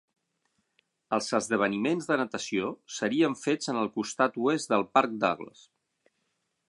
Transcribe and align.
Els 1.17 1.27
esdeveniments 1.39 2.09
de 2.11 2.17
natació 2.21 2.71
serien 2.95 3.37
fets 3.43 3.71
en 3.75 3.83
el 3.83 3.93
costat 3.99 4.41
oest 4.47 4.75
del 4.75 4.87
Parc 4.97 5.15
Douglas. 5.27 5.63